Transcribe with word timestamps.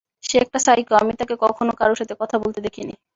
সে 0.23 0.35
একটা 0.37 0.59
সাইকো, 0.65 0.93
আমি 1.01 1.13
তাকে 1.19 1.35
কখনো 1.43 1.71
কারো 1.79 1.93
সাথে 1.99 2.13
কথা 2.21 2.35
বলতে 2.43 2.59
দেখিনি। 2.65 2.93